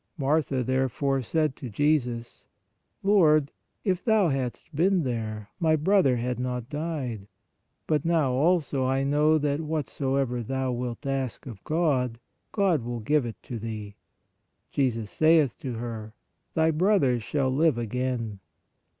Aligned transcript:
Martha 0.17 0.63
therefore 0.63 1.21
said 1.21 1.55
to 1.55 1.69
Jesus: 1.69 2.47
Lord, 3.03 3.51
if 3.83 4.03
Thou 4.03 4.29
hadst 4.29 4.75
been 4.75 5.05
here, 5.05 5.49
my 5.59 5.75
brother 5.75 6.15
had 6.15 6.39
not 6.39 6.69
died. 6.71 7.27
But 7.85 8.03
now 8.03 8.31
also 8.33 8.83
I 8.85 9.03
know 9.03 9.37
that 9.37 9.61
whatsoever 9.61 10.41
Thou 10.41 10.71
wilt 10.71 11.05
ask 11.05 11.45
of 11.45 11.63
God, 11.63 12.19
God 12.51 12.81
will 12.81 13.01
give 13.01 13.27
it 13.27 13.43
to 13.43 13.59
Thee. 13.59 13.95
Jesus 14.71 15.11
saith 15.11 15.55
to 15.59 15.73
her: 15.73 16.15
Thy 16.55 16.71
brother 16.71 17.19
shall 17.19 17.51
live 17.53 17.77
again. 17.77 18.39